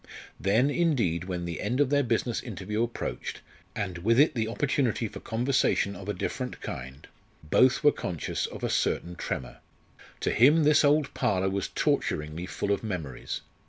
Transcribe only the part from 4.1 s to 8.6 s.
it the opportunity for conversation of a different kind, both were conscious